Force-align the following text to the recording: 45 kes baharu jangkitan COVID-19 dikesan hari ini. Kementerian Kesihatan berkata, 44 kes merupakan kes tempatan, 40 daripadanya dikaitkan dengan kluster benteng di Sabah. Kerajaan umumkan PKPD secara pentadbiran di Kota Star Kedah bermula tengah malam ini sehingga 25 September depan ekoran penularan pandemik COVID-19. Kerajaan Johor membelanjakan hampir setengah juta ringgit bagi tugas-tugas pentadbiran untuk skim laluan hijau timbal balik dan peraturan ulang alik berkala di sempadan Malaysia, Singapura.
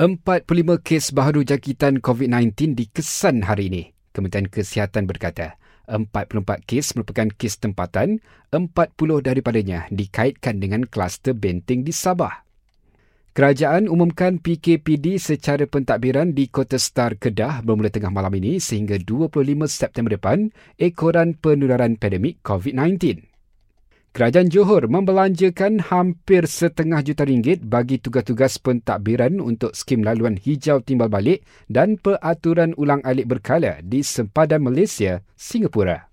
45 0.00 0.80
kes 0.80 1.12
baharu 1.12 1.44
jangkitan 1.44 2.00
COVID-19 2.00 2.72
dikesan 2.72 3.44
hari 3.44 3.68
ini. 3.68 3.82
Kementerian 4.16 4.48
Kesihatan 4.48 5.04
berkata, 5.04 5.60
44 5.84 6.40
kes 6.64 6.96
merupakan 6.96 7.28
kes 7.28 7.60
tempatan, 7.60 8.24
40 8.48 8.96
daripadanya 9.20 9.92
dikaitkan 9.92 10.56
dengan 10.56 10.88
kluster 10.88 11.36
benteng 11.36 11.84
di 11.84 11.92
Sabah. 11.92 12.48
Kerajaan 13.36 13.92
umumkan 13.92 14.40
PKPD 14.40 15.20
secara 15.20 15.68
pentadbiran 15.68 16.32
di 16.32 16.48
Kota 16.48 16.80
Star 16.80 17.20
Kedah 17.20 17.60
bermula 17.60 17.92
tengah 17.92 18.08
malam 18.08 18.32
ini 18.40 18.56
sehingga 18.56 18.96
25 18.96 19.44
September 19.68 20.16
depan 20.16 20.48
ekoran 20.80 21.36
penularan 21.36 22.00
pandemik 22.00 22.40
COVID-19. 22.40 23.29
Kerajaan 24.10 24.50
Johor 24.50 24.90
membelanjakan 24.90 25.78
hampir 25.86 26.42
setengah 26.50 26.98
juta 27.06 27.22
ringgit 27.22 27.62
bagi 27.62 28.02
tugas-tugas 28.02 28.58
pentadbiran 28.58 29.38
untuk 29.38 29.70
skim 29.70 30.02
laluan 30.02 30.34
hijau 30.34 30.82
timbal 30.82 31.06
balik 31.06 31.46
dan 31.70 31.94
peraturan 31.94 32.74
ulang 32.74 33.06
alik 33.06 33.30
berkala 33.30 33.78
di 33.86 34.02
sempadan 34.02 34.66
Malaysia, 34.66 35.22
Singapura. 35.38 36.09